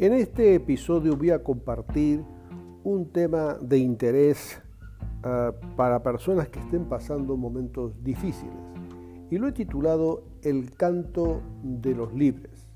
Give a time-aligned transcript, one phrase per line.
[0.00, 2.24] En este episodio voy a compartir
[2.84, 4.58] un tema de interés
[5.18, 8.56] uh, para personas que estén pasando momentos difíciles
[9.30, 12.66] y lo he titulado El canto de los libres.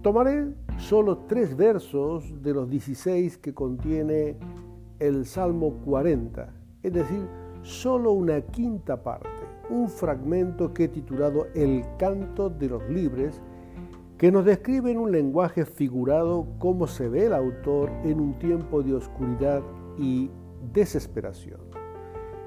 [0.00, 4.38] Tomaré solo tres versos de los 16 que contiene
[5.00, 6.48] el Salmo 40,
[6.82, 7.28] es decir,
[7.60, 9.28] solo una quinta parte,
[9.68, 13.42] un fragmento que he titulado El canto de los libres,
[14.22, 18.80] que nos describe en un lenguaje figurado cómo se ve el autor en un tiempo
[18.80, 19.62] de oscuridad
[19.98, 20.30] y
[20.72, 21.58] desesperación.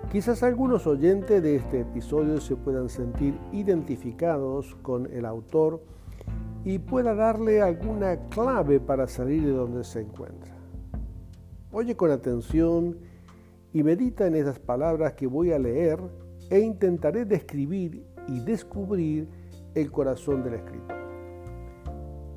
[0.09, 5.83] Quizás algunos oyentes de este episodio se puedan sentir identificados con el autor
[6.63, 10.55] y pueda darle alguna clave para salir de donde se encuentra.
[11.73, 12.99] Oye con atención
[13.73, 15.99] y medita en esas palabras que voy a leer
[16.49, 19.27] e intentaré describir y descubrir
[19.73, 20.94] el corazón del escritor.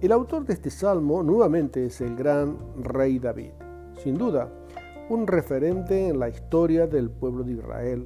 [0.00, 3.50] El autor de este salmo nuevamente es el gran rey David.
[3.96, 4.48] Sin duda,
[5.08, 8.05] un referente en la historia del pueblo de Israel,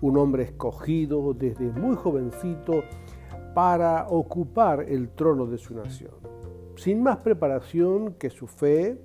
[0.00, 2.84] un hombre escogido desde muy jovencito
[3.52, 6.12] para ocupar el trono de su nación,
[6.76, 8.96] sin más preparación que su fe,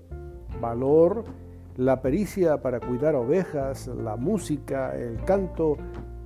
[0.62, 1.24] valor,
[1.78, 5.78] la pericia para cuidar ovejas, la música, el canto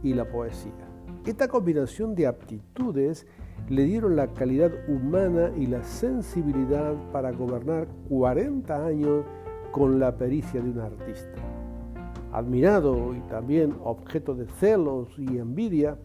[0.04, 0.83] y la poesía.
[1.26, 3.26] Esta combinación de aptitudes
[3.70, 9.24] le dieron la calidad humana y la sensibilidad para gobernar 40 años
[9.72, 11.32] con la pericia de un artista.
[12.34, 15.98] Admirado y también objeto de celos y envidia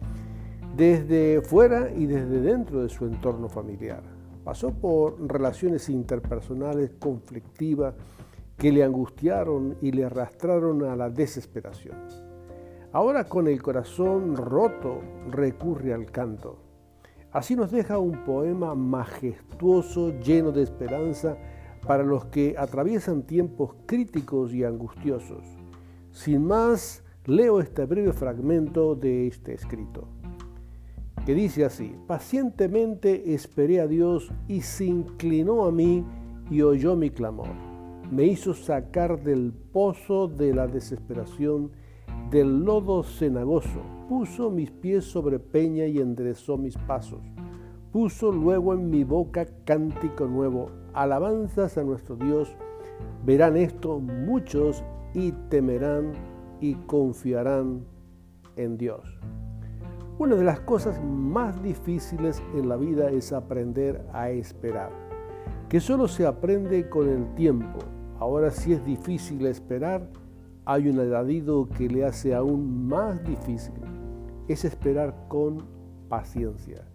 [0.77, 4.03] desde fuera y desde dentro de su entorno familiar.
[4.45, 7.93] Pasó por relaciones interpersonales conflictivas
[8.55, 12.28] que le angustiaron y le arrastraron a la desesperación.
[12.91, 16.57] Ahora con el corazón roto recurre al canto.
[17.31, 21.37] Así nos deja un poema majestuoso, lleno de esperanza
[21.85, 25.45] para los que atraviesan tiempos críticos y angustiosos.
[26.11, 30.07] Sin más, leo este breve fragmento de este escrito,
[31.27, 36.03] que dice así, pacientemente esperé a Dios y se inclinó a mí
[36.49, 37.49] y oyó mi clamor.
[38.09, 41.71] Me hizo sacar del pozo de la desesperación,
[42.31, 47.21] del lodo cenagoso, puso mis pies sobre peña y enderezó mis pasos
[47.91, 52.55] puso luego en mi boca cántico nuevo, alabanzas a nuestro Dios.
[53.25, 56.13] Verán esto muchos y temerán
[56.59, 57.85] y confiarán
[58.55, 59.19] en Dios.
[60.17, 64.91] Una de las cosas más difíciles en la vida es aprender a esperar,
[65.69, 67.79] que solo se aprende con el tiempo.
[68.19, 70.09] Ahora si es difícil esperar,
[70.71, 73.73] hay un añadido que le hace aún más difícil,
[74.47, 75.65] es esperar con
[76.07, 76.89] paciencia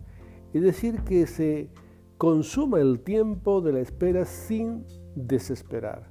[0.55, 1.69] es decir, que se
[2.17, 4.85] consuma el tiempo de la espera sin
[5.17, 6.09] desesperar.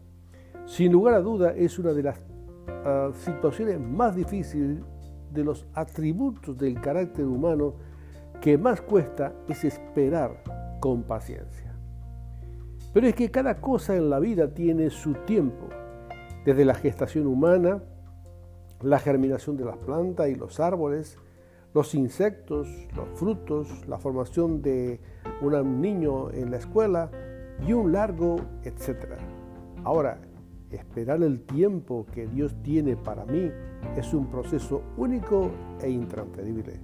[0.66, 2.19] Sin lugar a duda es una de las
[2.68, 4.80] ah, situaciones más difíciles
[5.31, 7.75] de los atributos del carácter humano
[8.41, 10.44] que más cuesta es esperar
[10.81, 11.74] con paciencia.
[12.94, 15.69] Pero es que cada cosa en la vida tiene su tiempo,
[16.46, 17.81] desde la gestación humana,
[18.81, 21.18] la germinación de las plantas y los árboles,
[21.74, 25.00] los insectos, los frutos, la formación de
[25.42, 27.09] un niño en la escuela
[27.66, 29.18] y un largo etcétera.
[29.84, 30.20] Ahora,
[30.72, 33.52] esperar el tiempo que Dios tiene para mí
[33.96, 36.80] es un proceso único e intransferible,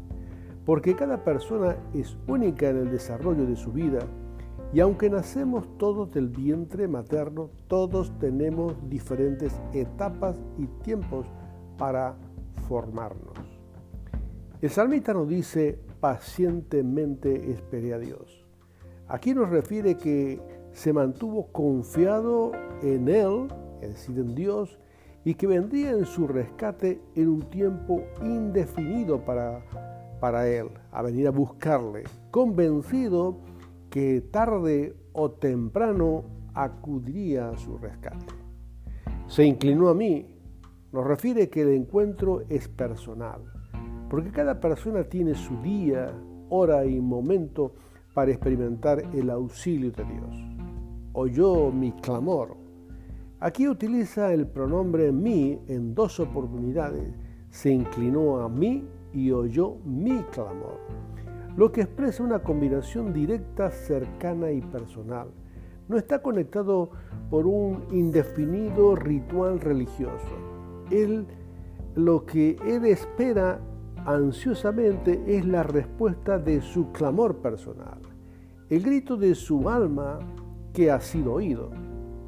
[0.65, 3.99] porque cada persona es única en el desarrollo de su vida
[4.71, 11.25] y aunque nacemos todos del vientre materno, todos tenemos diferentes etapas y tiempos
[11.77, 12.15] para
[12.67, 13.37] formarnos.
[14.61, 18.45] El salmista nos dice, pacientemente esperé a Dios.
[19.07, 20.39] Aquí nos refiere que
[20.71, 22.51] se mantuvo confiado
[22.83, 23.47] en Él,
[23.81, 24.77] es decir, en Dios,
[25.25, 29.61] y que vendría en su rescate en un tiempo indefinido para,
[30.19, 33.37] para Él, a venir a buscarle, convencido
[33.89, 38.33] que tarde o temprano acudiría a su rescate.
[39.27, 40.25] Se inclinó a mí,
[40.91, 43.41] nos refiere que el encuentro es personal
[44.09, 46.11] porque cada persona tiene su día,
[46.49, 47.75] hora y momento
[48.13, 50.35] para experimentar el auxilio de Dios.
[51.13, 52.57] Oyó mi clamor.
[53.39, 57.13] Aquí utiliza el pronombre mí en dos oportunidades.
[57.49, 58.83] Se inclinó a mí
[59.13, 60.79] y oyó mi clamor,
[61.57, 65.29] lo que expresa una combinación directa, cercana y personal.
[65.87, 66.91] No está conectado
[67.29, 70.35] por un indefinido ritual religioso.
[70.91, 71.25] Él,
[71.95, 73.59] lo que él espera
[74.05, 77.99] ansiosamente es la respuesta de su clamor personal.
[78.69, 80.19] El grito de su alma
[80.73, 81.71] que ha sido oído.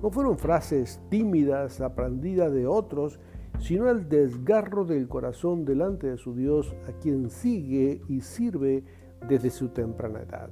[0.02, 3.20] No fueron frases tímidas aprendidas de otros,
[3.60, 8.84] sino el desgarro del corazón delante de su Dios a quien sigue y sirve
[9.28, 10.50] desde su temprana edad.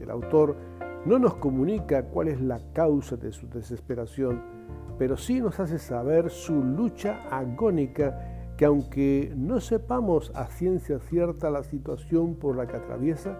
[0.00, 0.56] El autor
[1.04, 4.42] no nos comunica cuál es la causa de su desesperación,
[4.98, 11.48] pero sí nos hace saber su lucha agónica que aunque no sepamos a ciencia cierta
[11.48, 13.38] la situación por la que atraviesa,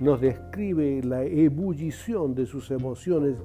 [0.00, 3.36] nos describe la ebullición de sus emociones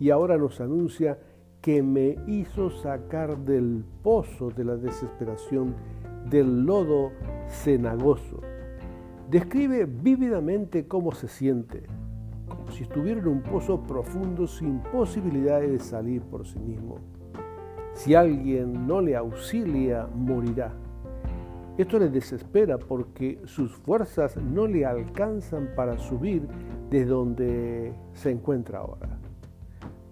[0.00, 1.18] y ahora nos anuncia
[1.60, 5.74] que me hizo sacar del pozo de la desesperación,
[6.28, 7.10] del lodo
[7.48, 8.40] cenagoso.
[9.30, 11.82] Describe vívidamente cómo se siente,
[12.48, 16.98] como si estuviera en un pozo profundo sin posibilidad de salir por sí mismo.
[17.92, 20.72] Si alguien no le auxilia, morirá.
[21.76, 26.46] Esto le desespera porque sus fuerzas no le alcanzan para subir
[26.88, 29.18] de donde se encuentra ahora.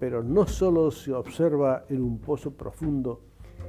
[0.01, 3.21] Pero no solo se observa en un pozo profundo,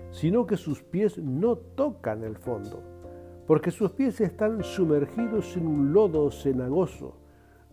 [0.10, 2.82] sino que sus pies no tocan el fondo,
[3.48, 7.18] porque sus pies están sumergidos en un lodo cenagoso.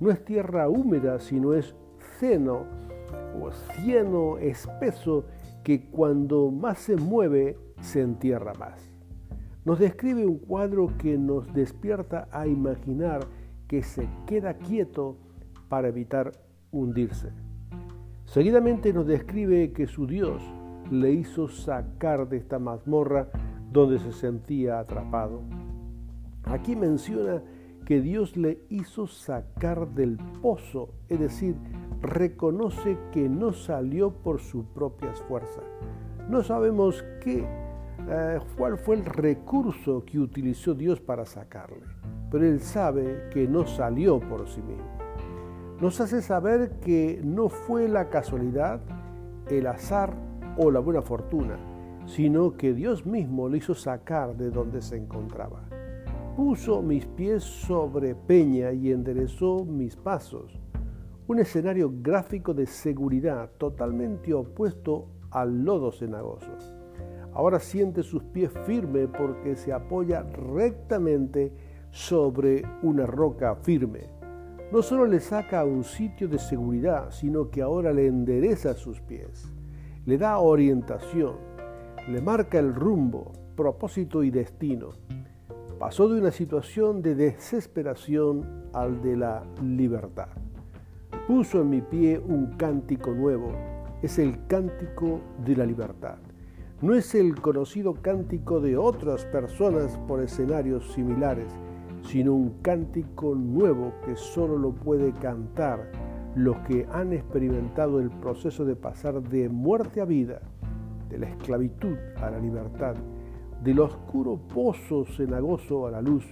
[0.01, 1.75] No es tierra húmeda, sino es
[2.19, 2.67] ceno
[3.41, 5.25] o cieno espeso
[5.63, 8.93] que cuando más se mueve se entierra más.
[9.65, 13.21] Nos describe un cuadro que nos despierta a imaginar
[13.69, 15.17] que se queda quieto
[15.69, 16.33] para evitar
[16.73, 17.31] hundirse.
[18.25, 20.43] Seguidamente nos describe que su Dios
[20.91, 23.29] le hizo sacar de esta mazmorra
[23.71, 25.43] donde se sentía atrapado.
[26.45, 27.43] Aquí menciona
[27.87, 31.57] que Dios le hizo sacar del pozo, es decir,
[32.01, 35.65] reconoce que no salió por sus propias fuerzas.
[36.29, 37.45] No sabemos qué,
[38.09, 41.83] eh, cuál fue el recurso que utilizó Dios para sacarle,
[42.31, 45.03] pero Él sabe que no salió por sí mismo
[45.83, 48.81] nos hace saber que no fue la casualidad,
[49.51, 50.15] el azar
[50.57, 51.59] o la buena fortuna,
[52.07, 55.65] sino que Dios mismo le hizo sacar de donde se encontraba.
[56.37, 60.61] Puso mis pies sobre peña y enderezó mis pasos.
[61.27, 66.53] Un escenario gráfico de seguridad totalmente opuesto al lodo cenagoso.
[67.35, 71.53] Ahora siente sus pies firmes porque se apoya rectamente
[71.91, 74.23] sobre una roca firme
[74.73, 79.03] no solo le saca a un sitio de seguridad, sino que ahora le endereza sus
[79.03, 79.53] pies,
[80.07, 81.37] le da orientación,
[82.09, 84.93] le marca el rumbo, propósito y destino.
[85.83, 90.29] Pasó de una situación de desesperación al de la libertad.
[91.27, 93.51] Puso en mi pie un cántico nuevo,
[94.01, 96.19] es el cántico de la libertad.
[96.83, 101.53] No es el conocido cántico de otras personas por escenarios similares,
[102.03, 105.91] sino un cántico nuevo que solo lo puede cantar
[106.37, 110.43] los que han experimentado el proceso de pasar de muerte a vida,
[111.09, 112.95] de la esclavitud a la libertad,
[113.63, 116.25] del oscuro pozo cenagoso a la luz.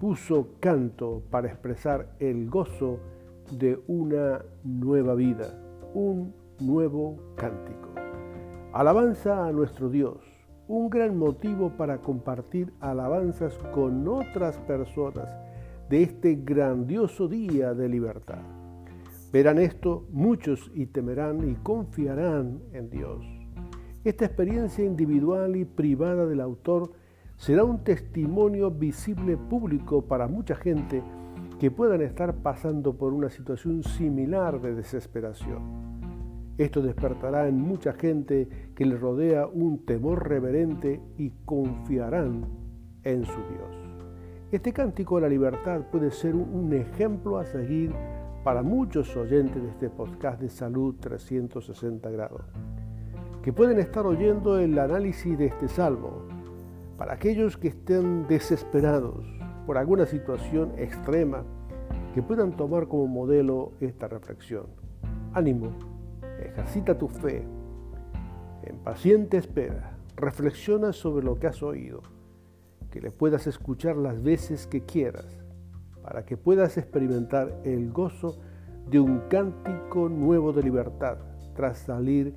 [0.00, 2.98] Puso canto para expresar el gozo
[3.50, 5.46] de una nueva vida,
[5.94, 7.90] un nuevo cántico.
[8.72, 10.18] Alabanza a nuestro Dios
[10.66, 15.28] un gran motivo para compartir alabanzas con otras personas
[15.90, 18.42] de este grandioso día de libertad.
[19.30, 23.33] Verán esto muchos y temerán y confiarán en Dios.
[24.04, 26.92] Esta experiencia individual y privada del autor
[27.38, 31.02] será un testimonio visible público para mucha gente
[31.58, 35.62] que puedan estar pasando por una situación similar de desesperación.
[36.58, 42.44] Esto despertará en mucha gente que le rodea un temor reverente y confiarán
[43.04, 43.74] en su Dios.
[44.52, 47.94] Este cántico de la libertad puede ser un ejemplo a seguir
[48.44, 52.42] para muchos oyentes de este podcast de salud 360 grados,
[53.44, 56.22] que pueden estar oyendo el análisis de este salmo.
[56.96, 59.22] Para aquellos que estén desesperados
[59.66, 61.44] por alguna situación extrema,
[62.14, 64.68] que puedan tomar como modelo esta reflexión.
[65.34, 65.72] Ánimo
[66.40, 67.44] Ejercita tu fe.
[68.62, 69.98] En paciente espera.
[70.16, 72.00] Reflexiona sobre lo que has oído.
[72.90, 75.26] Que le puedas escuchar las veces que quieras.
[76.02, 78.38] Para que puedas experimentar el gozo
[78.88, 81.18] de un cántico nuevo de libertad
[81.54, 82.34] tras salir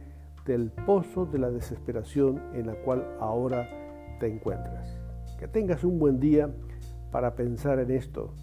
[0.48, 3.70] del pozo de la desesperación en la cual ahora
[4.20, 4.98] te encuentras.
[5.38, 6.50] Que tengas un buen día
[7.12, 8.34] para pensar en esto.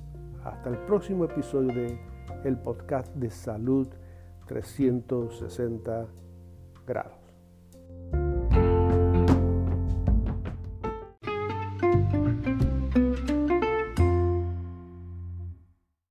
[0.44, 1.98] Hasta el próximo episodio de
[2.44, 3.88] el podcast de salud
[4.46, 6.06] 360
[6.86, 7.23] grados.